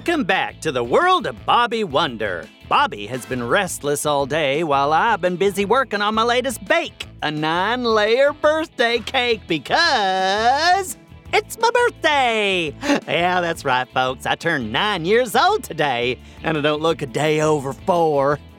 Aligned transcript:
Welcome 0.00 0.24
back 0.24 0.60
to 0.62 0.72
the 0.72 0.82
world 0.82 1.26
of 1.26 1.44
Bobby 1.44 1.84
Wonder. 1.84 2.48
Bobby 2.70 3.06
has 3.08 3.26
been 3.26 3.46
restless 3.46 4.06
all 4.06 4.24
day 4.24 4.64
while 4.64 4.94
I've 4.94 5.20
been 5.20 5.36
busy 5.36 5.66
working 5.66 6.00
on 6.00 6.14
my 6.14 6.22
latest 6.22 6.64
bake, 6.64 7.06
a 7.22 7.30
nine 7.30 7.84
layer 7.84 8.32
birthday 8.32 9.00
cake, 9.00 9.42
because 9.46 10.96
it's 11.34 11.58
my 11.58 11.70
birthday. 11.70 12.74
Yeah, 13.06 13.42
that's 13.42 13.62
right, 13.62 13.86
folks. 13.92 14.24
I 14.24 14.36
turned 14.36 14.72
nine 14.72 15.04
years 15.04 15.36
old 15.36 15.64
today, 15.64 16.18
and 16.42 16.56
I 16.56 16.62
don't 16.62 16.80
look 16.80 17.02
a 17.02 17.06
day 17.06 17.42
over 17.42 17.74
four. 17.74 18.38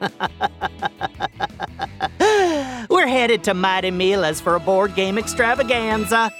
We're 2.88 3.08
headed 3.08 3.42
to 3.44 3.54
Mighty 3.54 3.90
Mila's 3.90 4.40
for 4.40 4.54
a 4.54 4.60
board 4.60 4.94
game 4.94 5.18
extravaganza. 5.18 6.30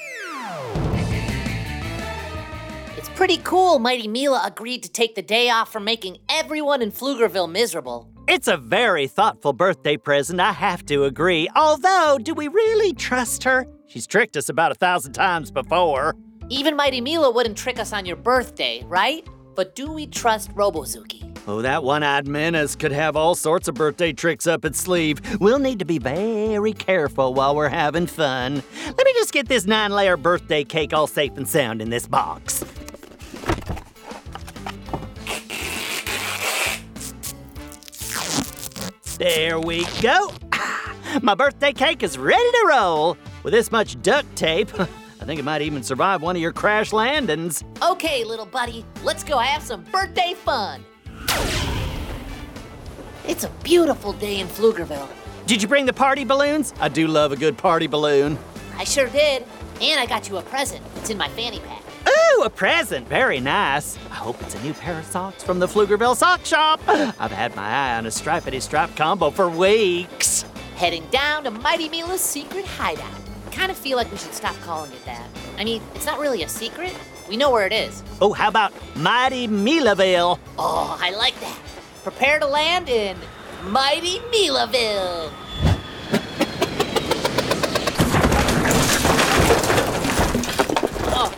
Pretty 3.23 3.41
cool 3.45 3.79
Mighty 3.79 4.09
Mila 4.09 4.41
agreed 4.43 4.83
to 4.83 4.89
take 4.89 5.15
the 5.15 5.21
day 5.21 5.49
off 5.49 5.71
from 5.71 5.85
making 5.85 6.17
everyone 6.27 6.81
in 6.81 6.91
Pflugerville 6.91 7.49
miserable. 7.49 8.05
It's 8.27 8.49
a 8.49 8.57
very 8.57 9.07
thoughtful 9.07 9.53
birthday 9.53 9.95
present, 9.95 10.41
I 10.41 10.51
have 10.51 10.85
to 10.87 11.05
agree. 11.05 11.47
Although, 11.55 12.17
do 12.21 12.33
we 12.33 12.49
really 12.49 12.91
trust 12.91 13.45
her? 13.45 13.65
She's 13.87 14.07
tricked 14.07 14.35
us 14.35 14.49
about 14.49 14.73
a 14.73 14.75
thousand 14.75 15.13
times 15.13 15.51
before. 15.51 16.17
Even 16.49 16.75
Mighty 16.75 16.99
Mila 16.99 17.31
wouldn't 17.31 17.57
trick 17.57 17.79
us 17.79 17.93
on 17.93 18.05
your 18.05 18.17
birthday, 18.17 18.83
right? 18.87 19.25
But 19.55 19.73
do 19.73 19.89
we 19.89 20.05
trust 20.05 20.53
Robozuki? 20.53 21.23
Oh, 21.47 21.61
that 21.61 21.81
one 21.81 22.03
eyed 22.03 22.27
menace 22.27 22.75
could 22.75 22.91
have 22.91 23.15
all 23.15 23.35
sorts 23.35 23.69
of 23.69 23.75
birthday 23.75 24.11
tricks 24.11 24.47
up 24.47 24.65
its 24.65 24.79
sleeve. 24.81 25.21
We'll 25.39 25.59
need 25.59 25.79
to 25.79 25.85
be 25.85 25.97
very 25.97 26.73
careful 26.73 27.33
while 27.33 27.55
we're 27.55 27.69
having 27.69 28.07
fun. 28.07 28.63
Let 28.85 29.05
me 29.05 29.13
just 29.13 29.31
get 29.31 29.47
this 29.47 29.65
nine 29.65 29.91
layer 29.91 30.17
birthday 30.17 30.65
cake 30.65 30.91
all 30.91 31.07
safe 31.07 31.37
and 31.37 31.47
sound 31.47 31.81
in 31.81 31.89
this 31.89 32.05
box. 32.05 32.65
There 39.23 39.57
we 39.57 39.85
go. 40.01 40.33
My 41.21 41.33
birthday 41.33 41.71
cake 41.71 42.03
is 42.03 42.17
ready 42.17 42.51
to 42.51 42.65
roll. 42.67 43.17
With 43.43 43.53
this 43.53 43.71
much 43.71 44.01
duct 44.01 44.35
tape, 44.35 44.77
I 44.81 45.23
think 45.23 45.39
it 45.39 45.45
might 45.45 45.61
even 45.61 45.81
survive 45.81 46.21
one 46.21 46.35
of 46.35 46.41
your 46.41 46.51
crash 46.51 46.91
landings. 46.91 47.63
Okay, 47.81 48.25
little 48.25 48.45
buddy, 48.45 48.83
let's 49.01 49.23
go 49.23 49.37
have 49.37 49.63
some 49.63 49.85
birthday 49.85 50.33
fun. 50.33 50.83
It's 53.25 53.45
a 53.45 53.49
beautiful 53.63 54.11
day 54.11 54.41
in 54.41 54.47
Pflugerville. 54.47 55.07
Did 55.45 55.61
you 55.61 55.69
bring 55.69 55.85
the 55.85 55.93
party 55.93 56.25
balloons? 56.25 56.73
I 56.81 56.89
do 56.89 57.07
love 57.07 57.31
a 57.31 57.37
good 57.37 57.57
party 57.57 57.87
balloon. 57.87 58.37
I 58.75 58.83
sure 58.83 59.07
did. 59.07 59.45
And 59.79 60.01
I 60.01 60.05
got 60.05 60.27
you 60.27 60.35
a 60.35 60.41
present. 60.41 60.83
It's 60.97 61.09
in 61.09 61.17
my 61.17 61.29
fanny 61.29 61.61
pack. 61.61 61.81
Ooh, 62.33 62.43
a 62.43 62.49
present. 62.49 63.07
Very 63.07 63.39
nice. 63.39 63.97
I 64.09 64.15
hope 64.15 64.41
it's 64.41 64.55
a 64.55 64.61
new 64.63 64.73
pair 64.73 64.97
of 64.97 65.05
socks 65.05 65.43
from 65.43 65.59
the 65.59 65.67
Pflugerville 65.67 66.15
Sock 66.15 66.45
Shop. 66.45 66.81
I've 66.87 67.31
had 67.31 67.55
my 67.55 67.67
eye 67.67 67.97
on 67.97 68.05
a 68.05 68.09
stripety 68.09 68.61
strap 68.61 68.95
combo 68.95 69.29
for 69.29 69.49
weeks. 69.49 70.43
Heading 70.75 71.05
down 71.11 71.43
to 71.43 71.51
Mighty 71.51 71.89
Mila's 71.89 72.21
secret 72.21 72.65
hideout. 72.65 73.11
Kind 73.51 73.71
of 73.71 73.77
feel 73.77 73.97
like 73.97 74.11
we 74.11 74.17
should 74.17 74.33
stop 74.33 74.55
calling 74.61 74.91
it 74.91 75.05
that. 75.05 75.27
I 75.57 75.63
mean, 75.63 75.81
it's 75.95 76.05
not 76.05 76.19
really 76.19 76.43
a 76.43 76.49
secret. 76.49 76.93
We 77.29 77.37
know 77.37 77.51
where 77.51 77.65
it 77.65 77.73
is. 77.73 78.03
Oh, 78.19 78.33
how 78.33 78.47
about 78.47 78.73
Mighty 78.95 79.47
Milaville? 79.47 80.39
Oh, 80.57 80.97
I 80.99 81.11
like 81.11 81.39
that. 81.39 81.59
Prepare 82.03 82.39
to 82.39 82.47
land 82.47 82.89
in 82.89 83.17
Mighty 83.65 84.19
Milaville. 84.31 85.31
Oh, 91.15 91.31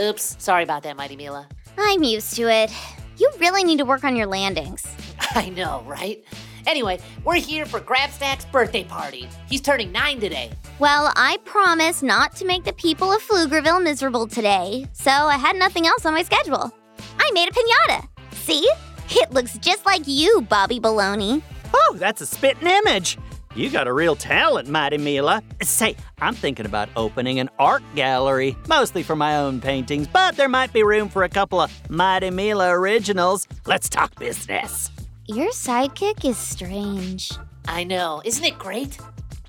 oops. 0.00 0.36
Sorry 0.38 0.62
about 0.62 0.82
that, 0.84 0.96
Mighty 0.96 1.16
Mila. 1.16 1.48
I'm 1.78 2.02
used 2.02 2.34
to 2.36 2.48
it. 2.48 2.72
You 3.18 3.30
really 3.38 3.64
need 3.64 3.78
to 3.78 3.84
work 3.84 4.04
on 4.04 4.16
your 4.16 4.26
landings. 4.26 4.86
I 5.34 5.50
know, 5.50 5.82
right? 5.86 6.24
Anyway, 6.66 6.98
we're 7.24 7.36
here 7.36 7.66
for 7.66 7.80
Grabstack's 7.80 8.44
birthday 8.46 8.84
party. 8.84 9.28
He's 9.48 9.60
turning 9.60 9.92
nine 9.92 10.20
today. 10.20 10.50
Well, 10.78 11.12
I 11.16 11.38
promise 11.44 12.02
not 12.02 12.36
to 12.36 12.44
make 12.44 12.64
the 12.64 12.72
people 12.72 13.12
of 13.12 13.22
Pflugerville 13.22 13.82
miserable 13.82 14.26
today, 14.26 14.86
so 14.92 15.10
I 15.10 15.36
had 15.36 15.56
nothing 15.56 15.86
else 15.86 16.04
on 16.06 16.14
my 16.14 16.22
schedule. 16.22 16.72
I 17.18 17.30
made 17.32 17.48
a 17.48 17.52
pinata. 17.52 18.08
See? 18.32 18.68
It 19.10 19.32
looks 19.32 19.58
just 19.58 19.84
like 19.84 20.02
you, 20.06 20.42
Bobby 20.42 20.78
Baloney. 20.78 21.42
Oh, 21.74 21.96
that's 21.98 22.20
a 22.20 22.26
spitting 22.26 22.68
image. 22.68 23.18
You 23.56 23.68
got 23.68 23.88
a 23.88 23.92
real 23.92 24.14
talent, 24.14 24.68
Mighty 24.68 24.96
Mila. 24.96 25.42
Say, 25.60 25.96
I'm 26.20 26.34
thinking 26.34 26.66
about 26.66 26.88
opening 26.94 27.40
an 27.40 27.50
art 27.58 27.82
gallery, 27.96 28.56
mostly 28.68 29.02
for 29.02 29.16
my 29.16 29.38
own 29.38 29.60
paintings, 29.60 30.06
but 30.06 30.36
there 30.36 30.48
might 30.48 30.72
be 30.72 30.84
room 30.84 31.08
for 31.08 31.24
a 31.24 31.28
couple 31.28 31.60
of 31.60 31.90
Mighty 31.90 32.30
Mila 32.30 32.70
originals. 32.70 33.48
Let's 33.66 33.88
talk 33.88 34.14
business. 34.20 34.92
Your 35.26 35.50
sidekick 35.50 36.24
is 36.24 36.36
strange. 36.36 37.32
I 37.66 37.82
know. 37.82 38.22
Isn't 38.24 38.44
it 38.44 38.56
great? 38.56 38.96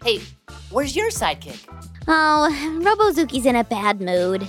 Hey, 0.03 0.21
where's 0.71 0.95
your 0.95 1.11
sidekick? 1.11 1.63
Oh, 2.07 2.49
Robozuki's 2.81 3.45
in 3.45 3.55
a 3.55 3.63
bad 3.63 4.01
mood. 4.01 4.47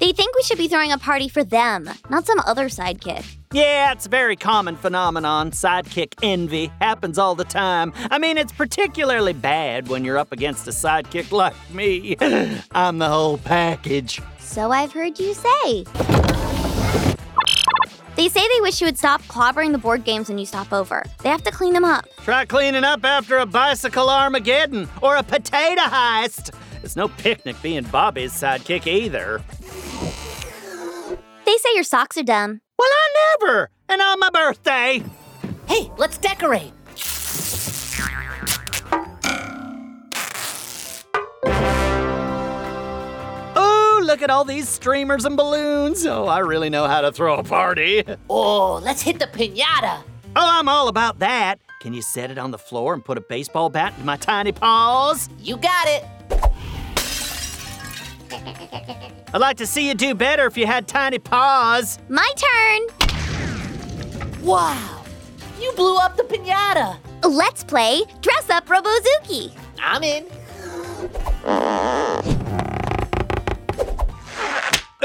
They 0.00 0.12
think 0.12 0.34
we 0.34 0.42
should 0.42 0.56
be 0.56 0.68
throwing 0.68 0.92
a 0.92 0.98
party 0.98 1.28
for 1.28 1.44
them, 1.44 1.90
not 2.08 2.24
some 2.24 2.38
other 2.40 2.70
sidekick. 2.70 3.36
Yeah, 3.54 3.92
it's 3.92 4.06
a 4.06 4.08
very 4.08 4.34
common 4.34 4.74
phenomenon. 4.74 5.52
Sidekick 5.52 6.14
envy 6.24 6.72
happens 6.80 7.18
all 7.18 7.36
the 7.36 7.44
time. 7.44 7.92
I 8.10 8.18
mean, 8.18 8.36
it's 8.36 8.50
particularly 8.50 9.32
bad 9.32 9.86
when 9.86 10.04
you're 10.04 10.18
up 10.18 10.32
against 10.32 10.66
a 10.66 10.72
sidekick 10.72 11.30
like 11.30 11.54
me. 11.70 12.16
I'm 12.72 12.98
the 12.98 13.08
whole 13.08 13.38
package. 13.38 14.20
So 14.40 14.72
I've 14.72 14.92
heard 14.92 15.20
you 15.20 15.34
say. 15.34 15.84
They 18.16 18.28
say 18.28 18.40
they 18.40 18.60
wish 18.60 18.80
you 18.80 18.88
would 18.88 18.98
stop 18.98 19.22
clobbering 19.22 19.70
the 19.70 19.78
board 19.78 20.02
games 20.02 20.28
when 20.28 20.38
you 20.38 20.46
stop 20.46 20.72
over. 20.72 21.04
They 21.22 21.28
have 21.28 21.44
to 21.44 21.52
clean 21.52 21.74
them 21.74 21.84
up. 21.84 22.06
Try 22.24 22.46
cleaning 22.46 22.82
up 22.82 23.04
after 23.04 23.38
a 23.38 23.46
bicycle 23.46 24.10
Armageddon 24.10 24.88
or 25.00 25.14
a 25.14 25.22
potato 25.22 25.82
heist. 25.82 26.52
It's 26.82 26.96
no 26.96 27.06
picnic 27.06 27.54
being 27.62 27.84
Bobby's 27.84 28.32
sidekick 28.32 28.88
either. 28.88 29.40
They 31.46 31.56
say 31.56 31.68
your 31.74 31.84
socks 31.84 32.18
are 32.18 32.24
dumb. 32.24 32.62
Well, 32.78 32.88
I 32.90 33.36
never! 33.40 33.70
And 33.88 34.02
on 34.02 34.18
my 34.20 34.30
birthday! 34.30 35.02
Hey, 35.66 35.90
let's 35.96 36.18
decorate. 36.18 36.72
Oh, 43.56 44.02
look 44.04 44.22
at 44.22 44.30
all 44.30 44.44
these 44.44 44.68
streamers 44.68 45.24
and 45.24 45.36
balloons. 45.36 46.04
Oh, 46.04 46.26
I 46.26 46.40
really 46.40 46.70
know 46.70 46.86
how 46.86 47.00
to 47.00 47.12
throw 47.12 47.36
a 47.36 47.44
party. 47.44 48.02
Oh, 48.28 48.80
let's 48.82 49.02
hit 49.02 49.18
the 49.18 49.26
pinata. 49.26 50.02
Oh, 50.36 50.58
I'm 50.58 50.68
all 50.68 50.88
about 50.88 51.20
that. 51.20 51.60
Can 51.80 51.94
you 51.94 52.02
set 52.02 52.30
it 52.30 52.38
on 52.38 52.50
the 52.50 52.58
floor 52.58 52.94
and 52.94 53.04
put 53.04 53.18
a 53.18 53.20
baseball 53.20 53.70
bat 53.70 53.94
in 53.98 54.04
my 54.04 54.16
tiny 54.16 54.52
paws? 54.52 55.28
You 55.38 55.56
got 55.56 55.86
it. 55.86 56.04
I'd 59.32 59.40
like 59.40 59.56
to 59.58 59.66
see 59.66 59.88
you 59.88 59.94
do 59.94 60.14
better 60.14 60.46
if 60.46 60.56
you 60.56 60.66
had 60.66 60.86
tiny 60.86 61.18
paws. 61.18 61.98
My 62.08 62.30
turn. 62.36 62.86
Wow. 64.42 65.02
You 65.60 65.72
blew 65.72 65.96
up 65.96 66.16
the 66.16 66.22
pinata. 66.24 66.98
Let's 67.22 67.64
play 67.64 68.02
Dress 68.20 68.50
Up 68.50 68.66
Robozuki. 68.66 69.52
I'm 69.80 70.02
in. 70.02 70.24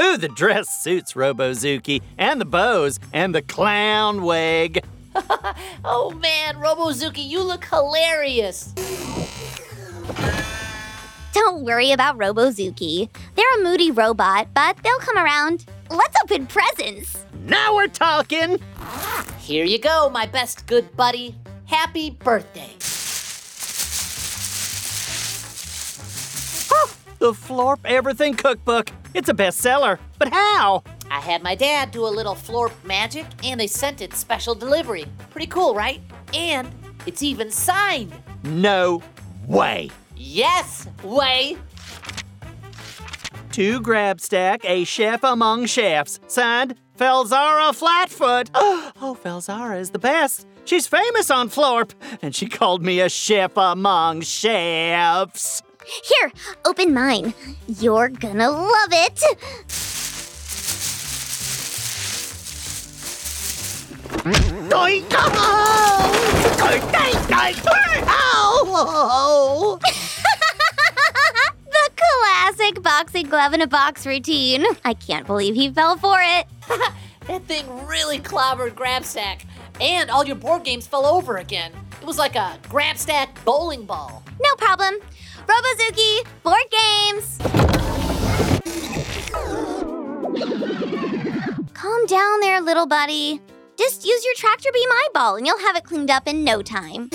Ooh, 0.00 0.16
the 0.16 0.28
dress 0.28 0.82
suits 0.82 1.12
Robozuki, 1.12 2.00
and 2.16 2.40
the 2.40 2.44
bows, 2.44 2.98
and 3.12 3.34
the 3.34 3.42
clown 3.42 4.22
wig. 4.22 4.84
Oh 5.84 6.10
man, 6.10 6.56
Robozuki, 6.56 7.26
you 7.26 7.42
look 7.42 7.64
hilarious. 7.64 8.72
Don't 11.32 11.62
worry 11.62 11.92
about 11.92 12.18
Robozuki. 12.18 13.08
They're 13.34 13.60
a 13.60 13.62
moody 13.62 13.90
robot, 13.90 14.48
but 14.54 14.76
they'll 14.82 14.98
come 14.98 15.16
around. 15.16 15.66
Let's 15.88 16.16
open 16.22 16.46
presents. 16.46 17.24
Now 17.44 17.74
we're 17.74 17.88
talking. 17.88 18.58
Here 19.38 19.64
you 19.64 19.78
go, 19.78 20.10
my 20.10 20.26
best 20.26 20.66
good 20.66 20.96
buddy. 20.96 21.36
Happy 21.66 22.10
birthday. 22.10 22.76
The 27.20 27.34
Florp 27.34 27.80
Everything 27.84 28.34
Cookbook. 28.34 28.90
It's 29.12 29.28
a 29.28 29.34
bestseller. 29.34 29.98
But 30.18 30.32
how? 30.32 30.82
I 31.10 31.20
had 31.20 31.42
my 31.42 31.54
dad 31.54 31.90
do 31.90 32.06
a 32.06 32.08
little 32.08 32.34
Florp 32.34 32.72
magic 32.82 33.26
and 33.44 33.60
they 33.60 33.66
sent 33.66 34.00
it 34.00 34.14
special 34.14 34.54
delivery. 34.54 35.04
Pretty 35.28 35.46
cool, 35.48 35.74
right? 35.74 36.00
And 36.32 36.70
it's 37.04 37.22
even 37.22 37.50
signed. 37.50 38.14
No 38.42 39.02
way. 39.46 39.90
Yes, 40.22 40.86
way. 41.02 41.56
To 43.52 43.80
Grabstack, 43.80 44.62
a 44.64 44.84
chef 44.84 45.24
among 45.24 45.64
chefs. 45.64 46.20
Signed, 46.26 46.74
Felzara 46.98 47.74
Flatfoot. 47.74 48.50
Oh, 49.02 49.16
Felzara 49.24 49.80
is 49.80 49.90
the 49.90 49.98
best. 49.98 50.46
She's 50.66 50.86
famous 50.86 51.30
on 51.30 51.48
Florp, 51.48 51.92
and 52.20 52.34
she 52.34 52.48
called 52.48 52.84
me 52.84 53.00
a 53.00 53.08
chef 53.08 53.52
among 53.56 54.20
chefs. 54.20 55.62
Here, 56.04 56.30
open 56.66 56.92
mine. 56.92 57.32
You're 57.66 58.10
gonna 58.10 58.50
love 58.50 58.90
it. 58.92 59.22
Oh! 69.12 69.78
Ow! 69.82 69.90
Classic 72.18 72.82
boxing 72.82 73.28
glove 73.28 73.52
in 73.54 73.60
a 73.60 73.66
box 73.66 74.06
routine. 74.06 74.64
I 74.84 74.94
can't 74.94 75.26
believe 75.26 75.54
he 75.54 75.70
fell 75.70 75.96
for 75.96 76.18
it. 76.20 76.46
That 77.26 77.44
thing 77.44 77.86
really 77.86 78.18
clobbered 78.18 78.74
Grabstack, 78.74 79.44
and 79.80 80.10
all 80.10 80.24
your 80.24 80.34
board 80.34 80.64
games 80.64 80.88
fell 80.88 81.06
over 81.06 81.36
again. 81.36 81.70
It 82.00 82.06
was 82.06 82.18
like 82.18 82.34
a 82.34 82.58
Grabstack 82.64 83.44
bowling 83.44 83.84
ball. 83.84 84.24
No 84.42 84.54
problem. 84.56 84.94
Robozuki, 85.46 86.24
board 86.42 86.64
games. 86.72 87.38
Calm 91.72 92.06
down 92.06 92.40
there, 92.40 92.60
little 92.60 92.86
buddy. 92.86 93.40
Just 93.76 94.04
use 94.04 94.24
your 94.24 94.34
tractor 94.34 94.70
beam 94.72 94.88
eyeball 94.90 95.36
and 95.36 95.46
you'll 95.46 95.58
have 95.60 95.76
it 95.76 95.84
cleaned 95.84 96.10
up 96.10 96.26
in 96.26 96.42
no 96.42 96.62
time. 96.62 97.10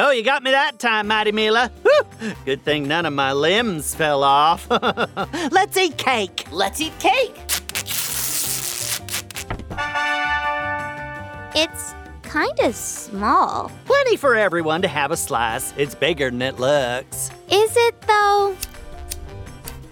Oh, 0.00 0.12
you 0.12 0.22
got 0.22 0.44
me 0.44 0.52
that 0.52 0.78
time, 0.78 1.08
Mighty 1.08 1.32
Mila. 1.32 1.72
Whew. 1.82 2.32
Good 2.44 2.62
thing 2.62 2.86
none 2.86 3.04
of 3.04 3.12
my 3.12 3.32
limbs 3.32 3.96
fell 3.96 4.22
off. 4.22 4.68
Let's 5.50 5.76
eat 5.76 5.96
cake. 5.96 6.46
Let's 6.52 6.80
eat 6.80 6.96
cake. 7.00 7.36
It's 11.56 11.94
kinda 12.22 12.72
small. 12.72 13.72
Plenty 13.86 14.16
for 14.16 14.36
everyone 14.36 14.82
to 14.82 14.88
have 14.88 15.10
a 15.10 15.16
slice. 15.16 15.74
It's 15.76 15.96
bigger 15.96 16.30
than 16.30 16.42
it 16.42 16.60
looks. 16.60 17.32
Is 17.50 17.76
it 17.76 18.00
though? 18.02 18.56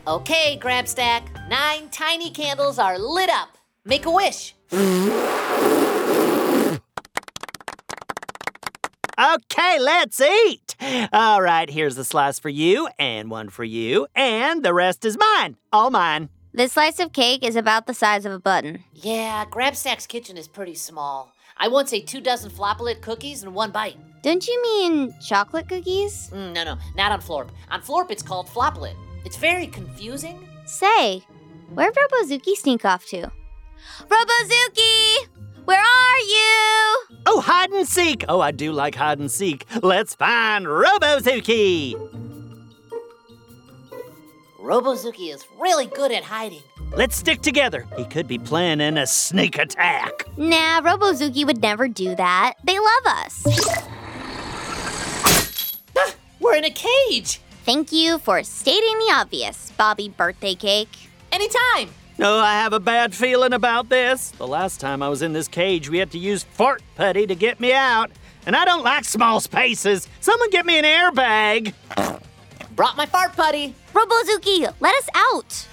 Okay, 0.07 0.57
Grabstack. 0.63 1.23
Nine 1.49 1.89
tiny 1.91 2.31
candles 2.31 2.79
are 2.79 2.97
lit 2.97 3.29
up. 3.29 3.59
Make 3.85 4.07
a 4.07 4.11
wish. 4.13 4.55
Okay, 9.19 9.79
let's 9.81 10.21
eat. 10.21 10.77
All 11.13 11.41
right, 11.41 11.71
here's 11.71 11.97
a 11.97 12.05
slice 12.05 12.39
for 12.39 12.51
you, 12.51 12.89
and 12.99 13.31
one 13.31 13.49
for 13.49 13.65
you, 13.65 14.07
and 14.15 14.63
the 14.63 14.75
rest 14.75 15.07
is 15.07 15.17
mine. 15.17 15.57
All 15.73 15.91
mine. 15.91 16.29
This 16.53 16.73
slice 16.73 16.99
of 17.01 17.13
cake 17.13 17.43
is 17.43 17.57
about 17.57 17.87
the 17.87 17.95
size 17.95 18.27
of 18.27 18.33
a 18.33 18.39
button. 18.39 18.85
Yeah, 18.93 19.45
Grabstack's 19.47 20.07
kitchen 20.07 20.37
is 20.37 20.49
pretty 20.49 20.75
small. 20.75 21.33
I 21.57 21.69
once 21.69 21.93
ate 21.95 22.07
two 22.07 22.21
dozen 22.21 22.51
floppolit 22.51 23.01
cookies 23.01 23.43
in 23.43 23.55
one 23.55 23.71
bite. 23.71 23.97
Don't 24.23 24.47
you 24.47 24.61
mean 24.63 25.15
chocolate 25.21 25.69
cookies? 25.69 26.29
Mm, 26.31 26.55
no, 26.55 26.65
no, 26.65 26.77
not 26.95 27.13
on 27.13 27.21
Florp. 27.21 27.49
On 27.71 27.81
Florp, 27.81 28.11
it's 28.11 28.23
called 28.23 28.49
floppolit. 28.49 28.97
It's 29.25 29.37
very 29.37 29.67
confusing. 29.67 30.47
Say, 30.67 31.23
where'd 31.73 31.95
Robozuki 31.95 32.55
sneak 32.55 32.85
off 32.85 33.07
to? 33.07 33.31
Robozuki! 34.09 35.29
Where 35.67 35.81
are 35.81 36.19
you? 36.19 36.97
Oh, 37.27 37.41
hide 37.45 37.71
and 37.71 37.87
seek. 37.87 38.25
Oh, 38.29 38.41
I 38.41 38.53
do 38.53 38.71
like 38.73 38.95
hide 38.95 39.19
and 39.19 39.31
seek. 39.31 39.67
Let's 39.83 40.15
find 40.15 40.65
Robozuki. 40.65 41.95
Robozuki 44.61 45.35
is 45.35 45.45
really 45.59 45.87
good 45.87 46.13
at 46.13 46.23
hiding. 46.23 46.63
Let's 46.95 47.17
stick 47.17 47.43
together. 47.43 47.85
He 47.97 48.05
could 48.05 48.29
be 48.29 48.39
planning 48.39 48.97
a 48.97 49.09
sneak 49.09 49.59
attack. 49.59 50.25
Nah, 50.37 50.81
Robozuki 50.83 51.45
would 51.45 51.61
never 51.61 51.89
do 51.89 52.15
that. 52.15 52.55
They 52.63 52.79
love 52.79 53.07
us. 53.07 53.45
We're 56.39 56.55
in 56.55 56.65
a 56.65 56.71
cage. 56.71 57.41
Thank 57.65 57.91
you 57.91 58.19
for 58.19 58.45
stating 58.45 58.99
the 59.01 59.15
obvious, 59.15 59.73
Bobby 59.77 60.11
Birthday 60.11 60.55
Cake. 60.55 61.11
Anytime. 61.33 61.91
Oh, 62.19 62.39
I 62.39 62.55
have 62.55 62.73
a 62.73 62.81
bad 62.81 63.15
feeling 63.15 63.53
about 63.53 63.91
this. 63.91 64.31
The 64.31 64.47
last 64.47 64.81
time 64.81 65.03
I 65.03 65.09
was 65.11 65.21
in 65.21 65.35
this 65.35 65.49
cage, 65.49 65.91
we 65.91 65.99
had 65.99 66.11
to 66.13 66.19
use 66.19 66.45
fart 66.45 66.83
putty 66.95 67.27
to 67.27 67.35
get 67.35 67.61
me 67.61 67.75
out. 67.75 68.11
And 68.47 68.57
I 68.57 68.65
don't 68.65 68.83
like 68.83 69.05
small 69.05 69.39
spaces. 69.41 70.09
Someone 70.21 70.49
get 70.49 70.65
me 70.65 70.79
an 70.79 70.85
airbag. 70.85 71.75
Brought 72.75 72.97
my 72.97 73.05
fart 73.05 73.35
putty. 73.35 73.75
Robozuki, 73.93 74.73
let 74.81 74.95
us 74.95 75.09
out! 75.15 75.69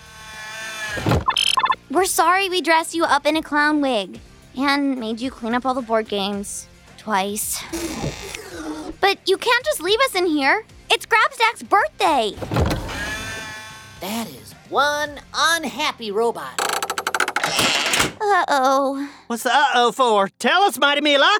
We're 1.89 2.05
sorry 2.05 2.49
we 2.49 2.61
dressed 2.61 2.93
you 2.93 3.05
up 3.05 3.25
in 3.25 3.37
a 3.37 3.41
clown 3.41 3.79
wig 3.79 4.19
and 4.57 4.99
made 4.99 5.21
you 5.21 5.31
clean 5.31 5.53
up 5.53 5.65
all 5.65 5.73
the 5.73 5.81
board 5.81 6.09
games 6.09 6.67
twice. 6.97 7.63
But 8.99 9.17
you 9.27 9.37
can't 9.37 9.65
just 9.65 9.81
leave 9.81 9.99
us 10.01 10.15
in 10.15 10.25
here. 10.25 10.65
It's 10.89 11.05
Grabstack's 11.05 11.63
birthday. 11.63 12.62
That 14.03 14.27
is 14.27 14.51
one 14.67 15.17
unhappy 15.33 16.11
robot. 16.11 16.59
Uh 16.59 18.43
oh. 18.49 19.09
What's 19.27 19.43
the 19.43 19.49
uh 19.49 19.65
oh 19.75 19.93
for? 19.93 20.27
Tell 20.39 20.63
us, 20.63 20.77
Mighty 20.77 20.99
Mila. 20.99 21.39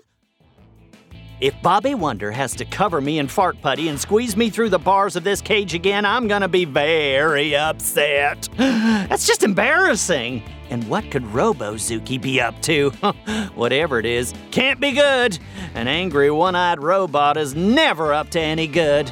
If 1.42 1.62
Bobby 1.62 1.94
Wonder 1.94 2.32
has 2.32 2.56
to 2.56 2.64
cover 2.64 3.02
me 3.02 3.20
in 3.20 3.28
fart 3.28 3.62
putty 3.62 3.90
and 3.90 4.00
squeeze 4.00 4.38
me 4.38 4.50
through 4.50 4.70
the 4.70 4.80
bars 4.80 5.18
of 5.18 5.26
this 5.26 5.42
cage 5.42 5.74
again, 5.74 6.06
I'm 6.06 6.30
gonna 6.30 6.48
be 6.48 6.64
very 6.64 7.54
upset. 7.54 8.48
That's 8.58 9.28
just 9.28 9.44
embarrassing. 9.44 10.42
And 10.70 10.88
what 10.88 11.12
could 11.12 11.24
Robozuki 11.24 12.22
be 12.22 12.40
up 12.40 12.62
to? 12.62 12.92
Whatever 13.56 14.00
it 14.00 14.06
is, 14.06 14.34
can't 14.52 14.80
be 14.80 14.94
good. 14.94 15.38
An 15.76 15.90
angry 15.90 16.32
one 16.32 16.56
eyed 16.56 16.82
robot 16.82 17.36
is 17.36 17.56
never 17.56 18.14
up 18.14 18.30
to 18.30 18.40
any 18.40 18.68
good. 18.68 19.12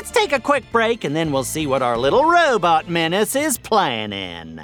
Let's 0.00 0.12
take 0.12 0.32
a 0.32 0.40
quick 0.40 0.64
break 0.72 1.04
and 1.04 1.14
then 1.14 1.30
we'll 1.30 1.44
see 1.44 1.66
what 1.66 1.82
our 1.82 1.98
little 1.98 2.24
robot 2.24 2.88
menace 2.88 3.36
is 3.36 3.58
planning. 3.58 4.58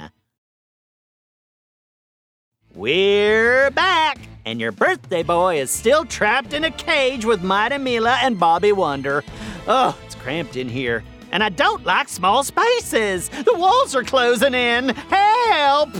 We're 2.73 3.69
back, 3.69 4.17
and 4.47 4.59
your 4.59 4.71
birthday 4.71 5.21
boy 5.21 5.59
is 5.59 5.69
still 5.69 6.05
trapped 6.05 6.53
in 6.53 6.63
a 6.63 6.71
cage 6.71 7.23
with 7.23 7.43
Mighty 7.43 7.77
Mila 7.77 8.17
and 8.23 8.39
Bobby 8.39 8.71
Wonder. 8.71 9.23
Oh, 9.67 9.95
it's 10.07 10.15
cramped 10.15 10.55
in 10.55 10.69
here. 10.69 11.03
And 11.31 11.43
I 11.43 11.49
don't 11.49 11.85
like 11.85 12.09
small 12.09 12.43
spaces. 12.43 13.29
The 13.29 13.53
walls 13.57 13.93
are 13.95 14.03
closing 14.03 14.55
in. 14.55 14.89
Help! 14.89 15.91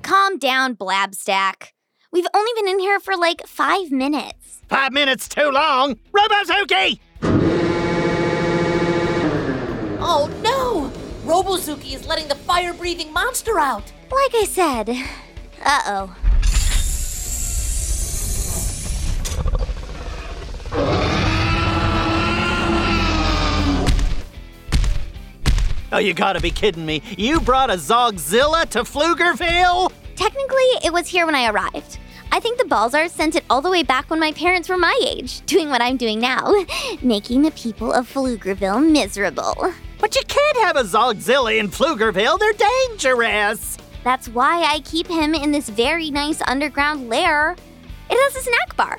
Calm 0.00 0.38
down, 0.38 0.76
Blabstack. 0.76 1.72
We've 2.10 2.26
only 2.32 2.52
been 2.56 2.68
in 2.68 2.78
here 2.78 3.00
for 3.00 3.18
like 3.18 3.46
five 3.46 3.90
minutes. 3.90 4.62
Five 4.66 4.92
minutes 4.94 5.28
too 5.28 5.50
long. 5.50 5.96
Robozuki! 6.10 7.00
Oh 10.06 10.28
no! 10.42 10.92
Robozuki 11.26 11.94
is 11.94 12.06
letting 12.06 12.28
the 12.28 12.34
fire 12.34 12.74
breathing 12.74 13.10
monster 13.10 13.58
out. 13.58 13.90
Like 14.12 14.34
I 14.34 14.44
said, 14.46 14.90
uh 15.64 15.80
oh. 15.86 16.16
Oh, 25.90 25.98
you 25.98 26.12
gotta 26.12 26.40
be 26.40 26.50
kidding 26.50 26.84
me. 26.84 27.00
You 27.16 27.40
brought 27.40 27.70
a 27.70 27.74
Zogzilla 27.74 28.68
to 28.70 28.80
Pflugerville? 28.80 29.90
Technically, 30.16 30.58
it 30.84 30.92
was 30.92 31.08
here 31.08 31.24
when 31.24 31.34
I 31.34 31.48
arrived. 31.48 31.98
I 32.30 32.40
think 32.40 32.58
the 32.58 32.64
Balzars 32.64 33.10
sent 33.10 33.36
it 33.36 33.44
all 33.48 33.62
the 33.62 33.70
way 33.70 33.82
back 33.82 34.10
when 34.10 34.20
my 34.20 34.32
parents 34.32 34.68
were 34.68 34.76
my 34.76 34.98
age, 35.06 35.40
doing 35.46 35.70
what 35.70 35.80
I'm 35.80 35.96
doing 35.96 36.20
now, 36.20 36.52
making 37.02 37.40
the 37.40 37.52
people 37.52 37.90
of 37.90 38.12
Pflugerville 38.12 38.86
miserable. 38.90 39.72
But 40.04 40.16
you 40.16 40.22
can't 40.28 40.58
have 40.58 40.76
a 40.76 40.82
Zogzilla 40.82 41.58
in 41.58 41.70
Pflugerville. 41.70 42.38
They're 42.38 42.52
dangerous. 42.52 43.78
That's 44.02 44.28
why 44.28 44.62
I 44.62 44.80
keep 44.80 45.06
him 45.06 45.34
in 45.34 45.50
this 45.50 45.70
very 45.70 46.10
nice 46.10 46.42
underground 46.42 47.08
lair. 47.08 47.56
It 48.10 48.14
has 48.14 48.36
a 48.36 48.40
snack 48.42 48.76
bar 48.76 48.98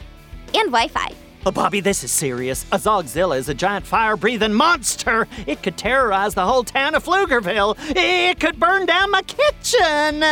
and 0.55 0.71
Wi 0.71 0.87
Fi. 0.87 1.11
Oh, 1.45 1.51
Bobby, 1.51 1.79
this 1.79 2.03
is 2.03 2.11
serious. 2.11 2.65
A 2.71 2.79
Zogzilla 2.79 3.37
is 3.37 3.49
a 3.49 3.53
giant 3.53 3.85
fire 3.85 4.17
breathing 4.17 4.51
monster. 4.51 5.27
It 5.45 5.61
could 5.61 5.77
terrorize 5.77 6.33
the 6.33 6.43
whole 6.43 6.63
town 6.63 6.95
of 6.95 7.03
Pflugerville. 7.03 7.77
It 7.95 8.39
could 8.39 8.59
burn 8.59 8.87
down 8.87 9.11
my 9.11 9.21
kitchen. 9.21 10.23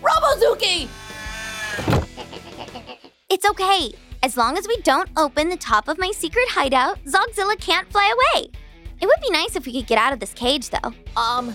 Robozuki! 0.00 0.86
It's 3.28 3.50
okay. 3.50 3.92
As 4.22 4.36
long 4.36 4.56
as 4.56 4.68
we 4.68 4.76
don't 4.82 5.10
open 5.16 5.48
the 5.48 5.56
top 5.56 5.88
of 5.88 5.98
my 5.98 6.12
secret 6.12 6.46
hideout, 6.50 7.04
Zogzilla 7.04 7.58
can't 7.58 7.90
fly 7.90 8.14
away. 8.36 8.50
It 9.00 9.06
would 9.06 9.20
be 9.22 9.30
nice 9.30 9.56
if 9.56 9.66
we 9.66 9.72
could 9.72 9.86
get 9.86 9.98
out 9.98 10.12
of 10.12 10.20
this 10.20 10.32
cage, 10.34 10.70
though. 10.70 10.92
Um, 11.16 11.54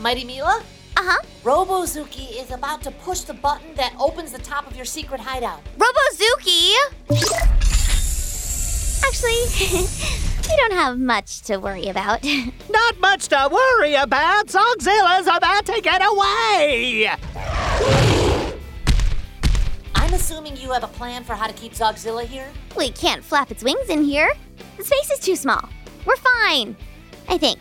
Mighty 0.00 0.24
Mila? 0.24 0.62
Uh 0.96 1.02
huh. 1.04 1.22
Robozuki 1.44 2.40
is 2.42 2.50
about 2.50 2.82
to 2.82 2.90
push 2.90 3.20
the 3.20 3.34
button 3.34 3.74
that 3.74 3.94
opens 3.98 4.32
the 4.32 4.38
top 4.38 4.66
of 4.70 4.76
your 4.76 4.86
secret 4.86 5.20
hideout. 5.20 5.60
Robozuki! 5.76 6.72
Actually, 9.04 9.86
we 10.48 10.56
don't 10.56 10.72
have 10.72 10.98
much 10.98 11.42
to 11.42 11.58
worry 11.58 11.88
about. 11.88 12.24
Not 12.70 12.98
much 12.98 13.28
to 13.28 13.48
worry 13.50 13.94
about. 13.94 14.46
Zogzilla's 14.46 15.26
about 15.26 15.66
to 15.66 15.80
get 15.82 16.00
away. 16.02 17.10
I'm 19.94 20.14
assuming 20.14 20.56
you 20.56 20.72
have 20.72 20.82
a 20.82 20.88
plan 20.88 21.24
for 21.24 21.34
how 21.34 21.46
to 21.46 21.52
keep 21.52 21.72
Zogzilla 21.72 22.24
here? 22.24 22.50
we 22.76 22.90
can't 22.90 23.24
flap 23.24 23.50
its 23.50 23.62
wings 23.64 23.88
in 23.88 24.02
here. 24.04 24.30
The 24.76 24.84
space 24.84 25.10
is 25.10 25.18
too 25.20 25.36
small. 25.36 25.66
We're 26.06 26.16
fine. 26.16 26.76
I 27.28 27.38
think. 27.38 27.58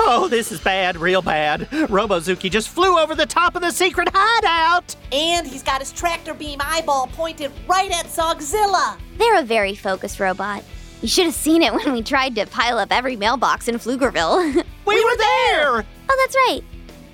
Oh, 0.00 0.28
this 0.28 0.52
is 0.52 0.60
bad, 0.60 0.96
real 0.96 1.22
bad. 1.22 1.60
Robozuki 1.70 2.50
just 2.50 2.68
flew 2.68 2.98
over 2.98 3.14
the 3.14 3.26
top 3.26 3.54
of 3.56 3.62
the 3.62 3.70
secret 3.70 4.08
hideout. 4.12 4.94
And 5.12 5.46
he's 5.46 5.62
got 5.62 5.80
his 5.80 5.92
tractor 5.92 6.34
beam 6.34 6.60
eyeball 6.62 7.06
pointed 7.08 7.52
right 7.68 7.90
at 7.90 8.06
Zogzilla. 8.06 8.98
They're 9.16 9.40
a 9.40 9.44
very 9.44 9.74
focused 9.74 10.20
robot. 10.20 10.64
You 11.00 11.08
should 11.08 11.26
have 11.26 11.34
seen 11.34 11.62
it 11.62 11.72
when 11.72 11.92
we 11.92 12.02
tried 12.02 12.34
to 12.34 12.46
pile 12.46 12.78
up 12.78 12.88
every 12.90 13.16
mailbox 13.16 13.68
in 13.68 13.76
Pflugerville. 13.76 14.64
We, 14.86 15.02
were 15.02 15.16
there. 15.16 15.86
oh, 16.10 16.16
that's 16.18 16.36
right. 16.46 16.60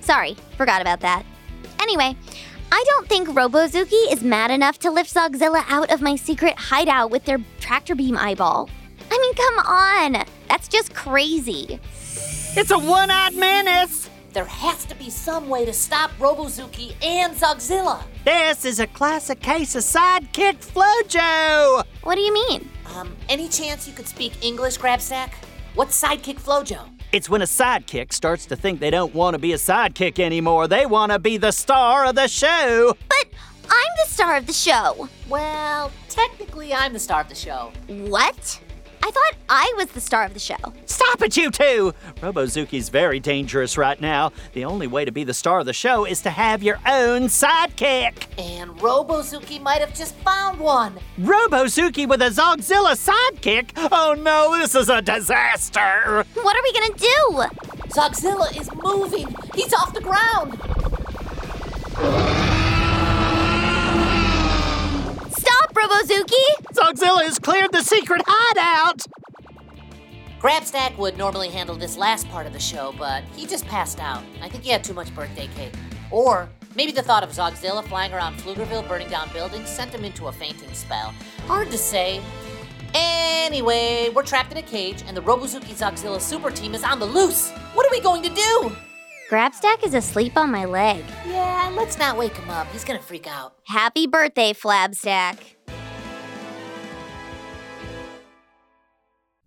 Sorry, 0.00 0.36
forgot 0.56 0.80
about 0.80 0.98
that. 1.00 1.24
Anyway, 1.80 2.16
I 2.72 2.84
don't 2.88 3.08
think 3.08 3.28
Robozuki 3.28 4.12
is 4.12 4.24
mad 4.24 4.50
enough 4.50 4.80
to 4.80 4.90
lift 4.90 5.14
Zogzilla 5.14 5.62
out 5.68 5.92
of 5.92 6.02
my 6.02 6.16
secret 6.16 6.54
hideout 6.58 7.12
with 7.12 7.24
their 7.26 7.38
tractor 7.60 7.94
beam 7.94 8.16
eyeball. 8.16 8.68
I 9.10 9.18
mean, 9.18 9.34
come 9.34 9.58
on. 9.66 10.24
That's 10.48 10.68
just 10.68 10.94
crazy. 10.94 11.80
It's 12.56 12.70
a 12.70 12.78
one-eyed 12.78 13.34
menace. 13.34 14.08
There 14.32 14.44
has 14.44 14.84
to 14.84 14.94
be 14.94 15.10
some 15.10 15.48
way 15.48 15.64
to 15.64 15.72
stop 15.72 16.12
Robozuki 16.18 16.94
and 17.04 17.34
Zogzilla. 17.34 18.04
This 18.24 18.64
is 18.64 18.78
a 18.78 18.86
classic 18.86 19.40
case 19.40 19.74
of 19.74 19.82
sidekick 19.82 20.64
Flojo. 20.64 21.84
What 22.04 22.14
do 22.14 22.20
you 22.20 22.32
mean? 22.32 22.68
Um, 22.94 23.16
any 23.28 23.48
chance 23.48 23.88
you 23.88 23.94
could 23.94 24.06
speak 24.06 24.44
English, 24.44 24.78
Grabstack? 24.78 25.32
What's 25.74 26.00
sidekick 26.00 26.40
Flojo? 26.40 26.88
It's 27.12 27.28
when 27.28 27.42
a 27.42 27.46
sidekick 27.46 28.12
starts 28.12 28.46
to 28.46 28.56
think 28.56 28.78
they 28.78 28.90
don't 28.90 29.12
want 29.14 29.34
to 29.34 29.38
be 29.40 29.52
a 29.52 29.56
sidekick 29.56 30.20
anymore. 30.20 30.68
They 30.68 30.86
want 30.86 31.10
to 31.10 31.18
be 31.18 31.36
the 31.36 31.50
star 31.50 32.04
of 32.04 32.14
the 32.14 32.28
show. 32.28 32.96
But 33.08 33.26
I'm 33.64 33.92
the 34.04 34.12
star 34.12 34.36
of 34.36 34.46
the 34.46 34.52
show. 34.52 35.08
Well, 35.28 35.90
technically, 36.08 36.72
I'm 36.72 36.92
the 36.92 37.00
star 37.00 37.22
of 37.22 37.28
the 37.28 37.34
show. 37.34 37.72
What? 37.88 38.60
I 39.02 39.10
thought 39.10 39.34
I 39.48 39.72
was 39.76 39.88
the 39.88 40.00
star 40.00 40.24
of 40.24 40.34
the 40.34 40.40
show. 40.40 40.56
Stop 40.86 41.22
it, 41.22 41.36
you 41.36 41.50
two! 41.50 41.94
Robozuki's 42.20 42.88
very 42.88 43.18
dangerous 43.20 43.76
right 43.76 44.00
now. 44.00 44.32
The 44.52 44.64
only 44.64 44.86
way 44.86 45.04
to 45.04 45.12
be 45.12 45.24
the 45.24 45.34
star 45.34 45.60
of 45.60 45.66
the 45.66 45.72
show 45.72 46.04
is 46.04 46.20
to 46.22 46.30
have 46.30 46.62
your 46.62 46.78
own 46.86 47.22
sidekick. 47.22 48.26
And 48.38 48.70
Robozuki 48.78 49.60
might 49.60 49.80
have 49.80 49.94
just 49.94 50.14
found 50.16 50.60
one. 50.60 50.98
Robozuki 51.18 52.06
with 52.08 52.22
a 52.22 52.30
Zogzilla 52.30 52.94
sidekick? 52.94 53.70
Oh 53.90 54.14
no, 54.14 54.56
this 54.58 54.74
is 54.74 54.88
a 54.88 55.02
disaster! 55.02 56.24
What 56.34 56.56
are 56.56 56.62
we 56.62 56.72
gonna 56.72 56.94
do? 56.98 57.44
Zogzilla 57.88 58.56
is 58.60 58.70
moving. 58.82 59.34
He's 59.54 59.72
off 59.74 59.92
the 59.94 60.00
ground. 60.00 60.60
Robozuki! 65.80 66.44
Zogzilla 66.74 67.22
has 67.22 67.38
cleared 67.38 67.72
the 67.72 67.82
secret 67.82 68.20
hideout! 68.26 69.00
Grabstack 70.38 70.96
would 70.98 71.16
normally 71.16 71.48
handle 71.48 71.74
this 71.74 71.96
last 71.96 72.28
part 72.28 72.46
of 72.46 72.52
the 72.52 72.60
show, 72.60 72.94
but 72.98 73.24
he 73.34 73.46
just 73.46 73.66
passed 73.66 73.98
out. 73.98 74.22
I 74.42 74.48
think 74.50 74.62
he 74.62 74.70
had 74.70 74.84
too 74.84 74.92
much 74.92 75.14
birthday 75.14 75.48
cake. 75.56 75.72
Or 76.10 76.50
maybe 76.76 76.92
the 76.92 77.02
thought 77.02 77.22
of 77.22 77.30
Zogzilla 77.30 77.82
flying 77.84 78.12
around 78.12 78.36
Pflugerville 78.36 78.86
burning 78.88 79.08
down 79.08 79.30
buildings 79.32 79.70
sent 79.70 79.94
him 79.94 80.04
into 80.04 80.26
a 80.26 80.32
fainting 80.32 80.72
spell. 80.74 81.14
Hard 81.46 81.70
to 81.70 81.78
say. 81.78 82.20
Anyway, 82.92 84.10
we're 84.14 84.22
trapped 84.22 84.52
in 84.52 84.58
a 84.58 84.62
cage, 84.62 85.02
and 85.06 85.16
the 85.16 85.22
Robozuki 85.22 85.74
Zogzilla 85.74 86.20
super 86.20 86.50
team 86.50 86.74
is 86.74 86.84
on 86.84 86.98
the 86.98 87.06
loose. 87.06 87.52
What 87.72 87.86
are 87.86 87.90
we 87.90 88.00
going 88.00 88.22
to 88.24 88.30
do? 88.30 88.72
Grabstack 89.30 89.84
is 89.84 89.94
asleep 89.94 90.36
on 90.36 90.50
my 90.50 90.64
leg. 90.64 91.04
Yeah, 91.24 91.72
let's 91.76 91.96
not 91.96 92.18
wake 92.18 92.34
him 92.34 92.50
up. 92.50 92.66
He's 92.72 92.82
gonna 92.82 92.98
freak 92.98 93.28
out. 93.28 93.54
Happy 93.62 94.08
birthday, 94.08 94.52
Flabstack. 94.52 95.38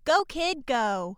Go, 0.04 0.26
kid, 0.28 0.66
go. 0.66 1.16